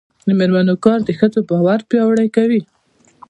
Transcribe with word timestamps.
د 0.27 0.29
میرمنو 0.39 0.75
کار 0.85 0.99
د 1.03 1.09
ښځو 1.19 1.39
باور 1.49 1.79
پیاوړی 1.89 2.27
کوي. 2.35 2.61